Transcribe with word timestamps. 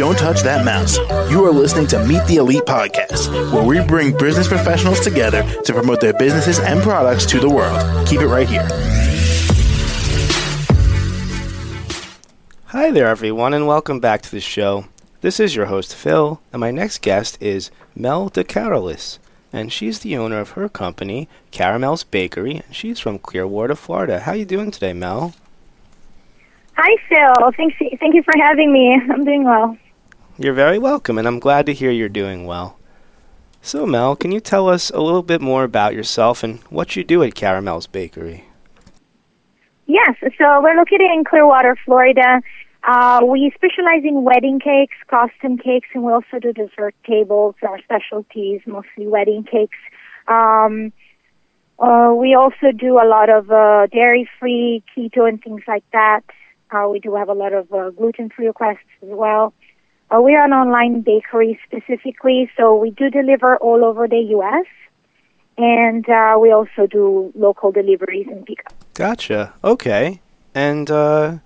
Don't 0.00 0.16
touch 0.16 0.40
that 0.44 0.64
mouse. 0.64 0.96
You 1.30 1.44
are 1.44 1.52
listening 1.52 1.86
to 1.88 2.02
Meet 2.06 2.24
the 2.24 2.36
Elite 2.36 2.62
Podcast, 2.62 3.30
where 3.52 3.62
we 3.62 3.86
bring 3.86 4.16
business 4.16 4.48
professionals 4.48 4.98
together 5.00 5.42
to 5.64 5.74
promote 5.74 6.00
their 6.00 6.14
businesses 6.14 6.58
and 6.58 6.80
products 6.82 7.26
to 7.26 7.38
the 7.38 7.50
world. 7.50 8.08
Keep 8.08 8.22
it 8.22 8.28
right 8.28 8.48
here. 8.48 8.66
Hi 12.68 12.90
there, 12.90 13.08
everyone, 13.08 13.52
and 13.52 13.66
welcome 13.66 14.00
back 14.00 14.22
to 14.22 14.30
the 14.30 14.40
show. 14.40 14.86
This 15.20 15.38
is 15.38 15.54
your 15.54 15.66
host, 15.66 15.94
Phil, 15.94 16.40
and 16.50 16.60
my 16.60 16.70
next 16.70 17.02
guest 17.02 17.36
is 17.38 17.70
Mel 17.94 18.30
DeCarolis, 18.30 19.18
and 19.52 19.70
she's 19.70 19.98
the 19.98 20.16
owner 20.16 20.40
of 20.40 20.52
her 20.52 20.70
company, 20.70 21.28
Caramel's 21.52 22.04
Bakery, 22.04 22.62
and 22.64 22.74
she's 22.74 22.98
from 22.98 23.18
Clearwater, 23.18 23.74
Florida. 23.74 24.20
How 24.20 24.32
are 24.32 24.36
you 24.36 24.46
doing 24.46 24.70
today, 24.70 24.94
Mel? 24.94 25.34
Hi, 26.78 26.96
Phil. 27.06 27.52
Thanks, 27.54 27.76
thank 28.00 28.14
you 28.14 28.22
for 28.22 28.32
having 28.40 28.72
me. 28.72 28.98
I'm 29.12 29.26
doing 29.26 29.44
well. 29.44 29.76
You're 30.42 30.54
very 30.54 30.78
welcome, 30.78 31.18
and 31.18 31.28
I'm 31.28 31.38
glad 31.38 31.66
to 31.66 31.74
hear 31.74 31.90
you're 31.90 32.08
doing 32.08 32.46
well. 32.46 32.78
So, 33.60 33.84
Mel, 33.84 34.16
can 34.16 34.32
you 34.32 34.40
tell 34.40 34.70
us 34.70 34.88
a 34.88 35.02
little 35.02 35.22
bit 35.22 35.42
more 35.42 35.64
about 35.64 35.92
yourself 35.92 36.42
and 36.42 36.60
what 36.70 36.96
you 36.96 37.04
do 37.04 37.22
at 37.22 37.34
Caramel's 37.34 37.86
Bakery? 37.86 38.46
Yes, 39.86 40.16
so 40.22 40.62
we're 40.62 40.76
located 40.76 41.10
in 41.14 41.24
Clearwater, 41.28 41.76
Florida. 41.84 42.40
Uh, 42.82 43.20
we 43.22 43.52
specialize 43.54 44.02
in 44.02 44.22
wedding 44.24 44.60
cakes, 44.60 44.96
custom 45.08 45.58
cakes, 45.58 45.88
and 45.92 46.04
we 46.04 46.10
also 46.10 46.38
do 46.40 46.54
dessert 46.54 46.94
tables. 47.06 47.54
Our 47.60 47.78
specialties, 47.82 48.62
mostly 48.64 49.06
wedding 49.06 49.44
cakes. 49.44 49.76
Um, 50.26 50.90
uh, 51.78 52.14
we 52.16 52.34
also 52.34 52.72
do 52.74 52.94
a 52.94 53.04
lot 53.04 53.28
of 53.28 53.50
uh, 53.50 53.88
dairy-free, 53.88 54.84
keto, 54.96 55.28
and 55.28 55.42
things 55.42 55.64
like 55.68 55.84
that. 55.92 56.22
Uh, 56.70 56.88
we 56.90 56.98
do 56.98 57.14
have 57.16 57.28
a 57.28 57.34
lot 57.34 57.52
of 57.52 57.70
uh, 57.74 57.90
gluten-free 57.90 58.46
requests 58.46 58.78
as 59.02 59.08
well. 59.10 59.52
Uh, 60.10 60.20
we 60.20 60.34
are 60.34 60.44
an 60.44 60.52
online 60.52 61.02
bakery 61.02 61.58
specifically, 61.64 62.50
so 62.56 62.74
we 62.74 62.90
do 62.90 63.10
deliver 63.10 63.56
all 63.58 63.84
over 63.84 64.08
the 64.08 64.18
U.S. 64.30 64.66
And 65.56 66.08
uh, 66.08 66.36
we 66.40 66.50
also 66.50 66.86
do 66.90 67.32
local 67.36 67.70
deliveries 67.70 68.26
and 68.28 68.44
pickup. 68.44 68.74
Gotcha. 68.94 69.52
Okay. 69.62 70.20
And 70.54 70.90
uh, 70.90 71.38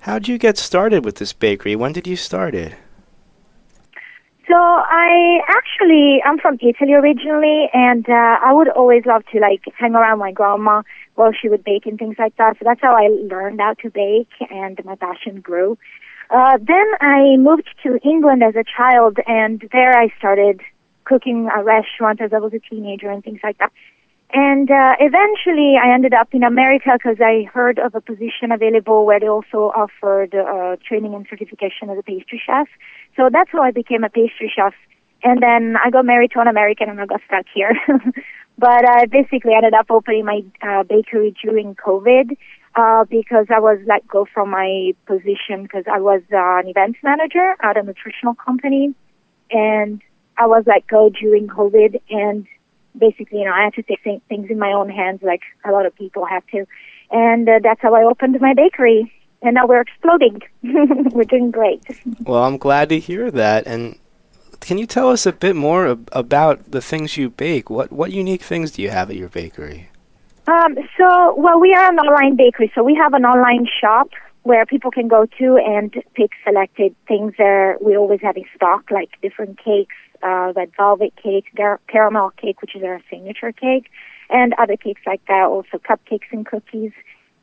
how 0.00 0.18
did 0.18 0.28
you 0.28 0.38
get 0.38 0.58
started 0.58 1.04
with 1.04 1.16
this 1.16 1.32
bakery? 1.32 1.76
When 1.76 1.92
did 1.92 2.06
you 2.06 2.16
start 2.16 2.54
it? 2.54 2.74
So 4.48 4.54
I 4.56 5.40
actually 5.46 6.22
I'm 6.24 6.38
from 6.38 6.54
Italy 6.54 6.94
originally, 6.94 7.68
and 7.74 8.08
uh, 8.08 8.38
I 8.42 8.50
would 8.54 8.68
always 8.70 9.04
love 9.04 9.22
to 9.32 9.40
like 9.40 9.62
hang 9.76 9.94
around 9.94 10.18
my 10.20 10.32
grandma 10.32 10.82
while 11.16 11.32
she 11.38 11.50
would 11.50 11.62
bake 11.62 11.84
and 11.84 11.98
things 11.98 12.16
like 12.18 12.34
that. 12.38 12.56
So 12.58 12.64
that's 12.64 12.80
how 12.80 12.96
I 12.96 13.08
learned 13.08 13.60
how 13.60 13.74
to 13.82 13.90
bake, 13.90 14.30
and 14.50 14.82
my 14.86 14.94
passion 14.96 15.42
grew. 15.42 15.76
Uh, 16.30 16.58
then 16.60 16.86
I 17.00 17.36
moved 17.38 17.68
to 17.84 17.98
England 18.04 18.42
as 18.42 18.54
a 18.54 18.64
child, 18.64 19.18
and 19.26 19.66
there 19.72 19.96
I 19.96 20.12
started 20.18 20.60
cooking 21.04 21.48
a 21.54 21.62
restaurant 21.62 22.20
as 22.20 22.32
I 22.32 22.38
was 22.38 22.52
a 22.52 22.58
teenager 22.58 23.10
and 23.10 23.24
things 23.24 23.40
like 23.42 23.58
that. 23.58 23.72
And 24.30 24.70
uh, 24.70 24.94
eventually, 25.00 25.76
I 25.82 25.94
ended 25.94 26.12
up 26.12 26.28
in 26.34 26.42
America 26.42 26.90
because 26.92 27.16
I 27.18 27.48
heard 27.52 27.78
of 27.78 27.94
a 27.94 28.00
position 28.02 28.52
available 28.52 29.06
where 29.06 29.18
they 29.18 29.28
also 29.28 29.72
offered 29.74 30.34
uh, 30.34 30.76
training 30.86 31.14
and 31.14 31.26
certification 31.30 31.88
as 31.88 31.98
a 31.98 32.02
pastry 32.02 32.40
chef. 32.44 32.68
So 33.16 33.30
that's 33.32 33.50
how 33.50 33.62
I 33.62 33.70
became 33.70 34.04
a 34.04 34.10
pastry 34.10 34.52
chef. 34.54 34.74
And 35.24 35.42
then 35.42 35.76
I 35.82 35.88
got 35.88 36.04
married 36.04 36.32
to 36.32 36.40
an 36.40 36.46
American 36.46 36.90
and 36.90 37.00
I 37.00 37.06
got 37.06 37.22
stuck 37.26 37.46
here. 37.54 37.72
but 38.58 38.84
I 38.86 39.06
basically 39.06 39.54
ended 39.56 39.72
up 39.72 39.86
opening 39.90 40.26
my 40.26 40.42
uh, 40.60 40.82
bakery 40.82 41.34
during 41.42 41.74
COVID 41.74 42.36
uh, 42.74 43.04
because 43.04 43.46
I 43.54 43.60
was 43.60 43.78
let 43.86 44.06
go 44.06 44.26
from 44.32 44.50
my 44.50 44.92
position 45.06 45.62
because 45.62 45.84
I 45.90 46.00
was 46.00 46.22
uh, 46.32 46.60
an 46.60 46.68
events 46.68 46.98
manager 47.02 47.54
at 47.62 47.76
a 47.76 47.82
nutritional 47.82 48.34
company. 48.34 48.94
And 49.50 50.02
I 50.36 50.46
was 50.46 50.64
let 50.66 50.86
go 50.86 51.08
during 51.10 51.48
COVID 51.48 52.00
and 52.10 52.46
basically, 52.96 53.40
you 53.40 53.44
know, 53.44 53.52
I 53.52 53.64
had 53.64 53.74
to 53.74 53.82
take 53.82 54.02
things 54.02 54.50
in 54.50 54.58
my 54.58 54.72
own 54.72 54.88
hands, 54.88 55.20
like 55.22 55.42
a 55.64 55.72
lot 55.72 55.86
of 55.86 55.94
people 55.94 56.24
have 56.24 56.46
to. 56.48 56.66
And 57.10 57.48
uh, 57.48 57.60
that's 57.62 57.80
how 57.80 57.94
I 57.94 58.04
opened 58.04 58.38
my 58.40 58.54
bakery. 58.54 59.12
And 59.40 59.54
now 59.54 59.66
we're 59.66 59.80
exploding. 59.80 60.42
we're 60.62 61.24
doing 61.24 61.50
great. 61.50 61.82
Well, 62.20 62.42
I'm 62.44 62.58
glad 62.58 62.88
to 62.88 62.98
hear 62.98 63.30
that. 63.30 63.66
And 63.66 63.98
can 64.60 64.78
you 64.78 64.86
tell 64.86 65.10
us 65.10 65.26
a 65.26 65.32
bit 65.32 65.54
more 65.54 65.88
ab- 65.88 66.08
about 66.12 66.72
the 66.72 66.80
things 66.80 67.16
you 67.16 67.30
bake? 67.30 67.70
What 67.70 67.92
what 67.92 68.10
unique 68.10 68.42
things 68.42 68.72
do 68.72 68.82
you 68.82 68.90
have 68.90 69.10
at 69.10 69.16
your 69.16 69.28
bakery? 69.28 69.87
Um, 70.48 70.76
so, 70.96 71.34
well, 71.36 71.60
we 71.60 71.74
are 71.74 71.92
an 71.92 71.98
online 71.98 72.36
bakery, 72.36 72.72
so 72.74 72.82
we 72.82 72.94
have 72.94 73.12
an 73.12 73.26
online 73.26 73.66
shop 73.80 74.08
where 74.44 74.64
people 74.64 74.90
can 74.90 75.06
go 75.06 75.26
to 75.38 75.58
and 75.58 75.92
pick 76.14 76.30
selected 76.42 76.96
things 77.06 77.34
there. 77.36 77.76
We 77.82 77.98
always 77.98 78.22
have 78.22 78.34
in 78.38 78.44
stock, 78.56 78.90
like 78.90 79.10
different 79.20 79.58
cakes, 79.62 79.94
uh, 80.22 80.54
red 80.56 80.70
velvet 80.74 81.12
cake, 81.22 81.44
gar- 81.54 81.80
caramel 81.86 82.30
cake, 82.40 82.62
which 82.62 82.74
is 82.74 82.82
our 82.82 83.02
signature 83.10 83.52
cake, 83.52 83.90
and 84.30 84.54
other 84.54 84.78
cakes 84.78 85.02
like 85.06 85.20
that, 85.28 85.44
also 85.44 85.76
cupcakes 85.76 86.32
and 86.32 86.46
cookies. 86.46 86.92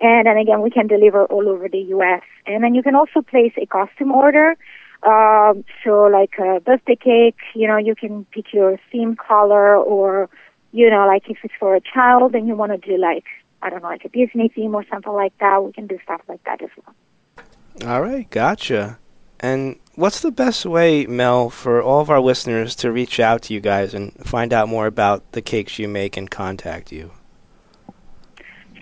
And 0.02 0.26
then 0.26 0.38
again, 0.38 0.64
we 0.64 0.72
can 0.72 0.88
deliver 0.88 1.26
all 1.26 1.48
over 1.48 1.70
the 1.70 1.86
U.S. 1.96 2.24
And 2.48 2.64
then 2.64 2.74
you 2.74 2.82
can 2.82 2.96
also 2.96 3.22
place 3.22 3.54
a 3.58 3.68
custom 3.68 4.12
order. 4.12 4.56
Um, 5.04 5.64
so 5.84 6.06
like 6.06 6.32
a 6.40 6.60
birthday 6.60 6.96
cake, 6.96 7.38
you 7.54 7.68
know, 7.68 7.78
you 7.78 7.94
can 7.94 8.26
pick 8.32 8.52
your 8.52 8.80
theme 8.92 9.16
color 9.16 9.76
or, 9.76 10.28
you 10.76 10.90
know, 10.90 11.08
like 11.08 11.30
if 11.30 11.38
it's 11.44 11.54
for 11.58 11.74
a 11.74 11.80
child 11.80 12.36
and 12.36 12.48
you 12.48 12.56
want 12.56 12.74
to 12.74 12.78
do 12.78 12.98
like, 12.98 13.24
I 13.62 13.70
don't 13.70 13.82
know, 13.82 13.88
like 13.88 14.04
a 14.04 14.10
Disney 14.10 14.50
theme 14.50 14.76
or 14.76 14.86
something 14.92 15.14
like 15.14 15.36
that, 15.40 15.64
we 15.64 15.72
can 15.72 15.88
do 15.88 15.98
stuff 16.04 16.22
like 16.28 16.44
that 16.44 16.62
as 16.62 16.70
well. 16.78 17.90
All 17.90 18.02
right, 18.02 18.30
gotcha. 18.30 19.00
And 19.40 19.80
what's 19.96 20.20
the 20.20 20.32
best 20.32 20.66
way, 20.66 21.06
Mel, 21.06 21.50
for 21.50 21.82
all 21.82 22.02
of 22.02 22.10
our 22.10 22.20
listeners 22.20 22.76
to 22.78 22.92
reach 22.92 23.22
out 23.22 23.44
to 23.44 23.54
you 23.54 23.62
guys 23.62 23.94
and 23.94 24.14
find 24.26 24.52
out 24.52 24.68
more 24.68 24.86
about 24.86 25.32
the 25.32 25.42
cakes 25.42 25.80
you 25.80 25.88
make 25.88 26.18
and 26.18 26.30
contact 26.30 26.92
you? 26.92 27.12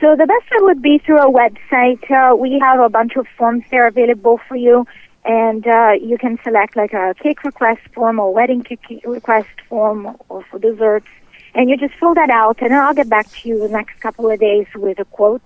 So 0.01 0.15
the 0.15 0.25
best 0.25 0.51
way 0.51 0.57
would 0.61 0.81
be 0.81 0.97
through 0.97 1.19
our 1.19 1.31
website. 1.31 2.09
Uh, 2.09 2.35
we 2.35 2.59
have 2.59 2.79
a 2.79 2.89
bunch 2.89 3.15
of 3.17 3.27
forms 3.37 3.63
there 3.69 3.87
available 3.87 4.39
for 4.47 4.55
you, 4.55 4.87
and 5.25 5.65
uh, 5.67 5.91
you 6.01 6.17
can 6.17 6.39
select 6.43 6.75
like 6.75 6.93
a 6.93 7.13
cake 7.21 7.43
request 7.43 7.81
form 7.93 8.19
or 8.19 8.33
wedding 8.33 8.63
cake 8.63 8.81
request 9.05 9.49
form 9.69 10.17
or 10.29 10.43
for 10.49 10.57
desserts, 10.59 11.07
and 11.55 11.69
you 11.69 11.77
just 11.77 11.93
fill 11.99 12.13
that 12.15 12.29
out, 12.29 12.61
and 12.61 12.73
I'll 12.73 12.93
get 12.93 13.09
back 13.09 13.29
to 13.31 13.49
you 13.49 13.59
the 13.59 13.69
next 13.69 13.99
couple 13.99 14.29
of 14.29 14.39
days 14.39 14.67
with 14.75 14.99
a 14.99 15.05
quote 15.05 15.41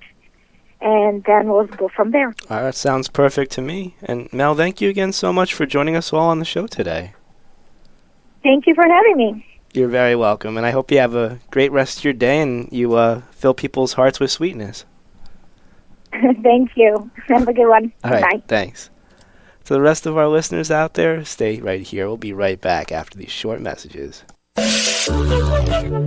and 0.79 1.23
then 1.23 1.47
we'll 1.47 1.65
go 1.65 1.89
from 1.89 2.11
there. 2.11 2.27
All 2.49 2.57
right, 2.57 2.63
that 2.63 2.75
sounds 2.75 3.09
perfect 3.09 3.51
to 3.53 3.61
me. 3.61 3.95
And 4.01 4.31
Mel, 4.31 4.55
thank 4.55 4.81
you 4.81 4.89
again 4.89 5.11
so 5.11 5.33
much 5.33 5.53
for 5.53 5.65
joining 5.65 5.95
us 5.95 6.13
all 6.13 6.29
on 6.29 6.39
the 6.39 6.45
show 6.45 6.67
today. 6.67 7.13
Thank 8.43 8.67
you 8.67 8.75
for 8.75 8.83
having 8.83 9.17
me. 9.17 9.45
You're 9.73 9.89
very 9.89 10.15
welcome, 10.15 10.57
and 10.57 10.65
I 10.65 10.71
hope 10.71 10.91
you 10.91 10.99
have 10.99 11.15
a 11.15 11.39
great 11.51 11.71
rest 11.71 11.99
of 11.99 12.03
your 12.03 12.13
day 12.13 12.41
and 12.41 12.69
you 12.71 12.93
uh, 12.95 13.21
fill 13.31 13.53
people's 13.53 13.93
hearts 13.93 14.19
with 14.19 14.31
sweetness. 14.31 14.85
Thank 16.11 16.71
you. 16.75 17.11
Have 17.27 17.47
a 17.47 17.53
good 17.53 17.67
one. 17.67 17.91
All 18.03 18.11
right, 18.11 18.21
Bye. 18.21 18.43
Thanks. 18.47 18.89
To 19.65 19.73
the 19.73 19.81
rest 19.81 20.05
of 20.05 20.17
our 20.17 20.27
listeners 20.27 20.71
out 20.71 20.93
there, 20.93 21.25
stay 21.25 21.59
right 21.59 21.81
here. 21.81 22.07
We'll 22.07 22.17
be 22.17 22.33
right 22.33 22.59
back 22.59 22.91
after 22.91 23.17
these 23.17 23.31
short 23.31 23.59
messages. 23.59 24.23